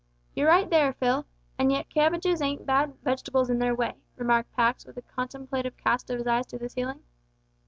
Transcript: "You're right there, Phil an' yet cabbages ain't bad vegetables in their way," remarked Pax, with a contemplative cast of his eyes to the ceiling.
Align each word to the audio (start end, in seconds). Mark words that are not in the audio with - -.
"You're 0.35 0.47
right 0.47 0.67
there, 0.67 0.93
Phil 0.93 1.27
an' 1.59 1.69
yet 1.69 1.87
cabbages 1.87 2.41
ain't 2.41 2.65
bad 2.65 2.95
vegetables 3.03 3.51
in 3.51 3.59
their 3.59 3.75
way," 3.75 3.97
remarked 4.15 4.51
Pax, 4.55 4.83
with 4.83 4.97
a 4.97 5.03
contemplative 5.03 5.77
cast 5.77 6.09
of 6.09 6.17
his 6.17 6.25
eyes 6.25 6.47
to 6.47 6.57
the 6.57 6.69
ceiling. 6.69 7.03